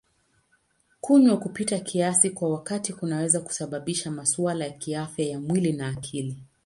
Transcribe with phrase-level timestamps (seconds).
[1.01, 6.37] Kunywa kupita kiasi kwa wakati kunaweza kusababisha masuala ya kiafya ya mwili na akili.